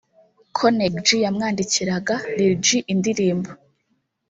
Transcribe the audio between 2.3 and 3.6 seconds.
[Lil G]indirimbo’’